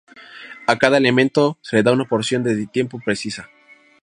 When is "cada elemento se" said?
0.79-1.75